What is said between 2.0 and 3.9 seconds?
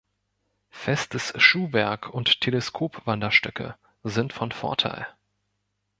und Teleskop-Wanderstöcke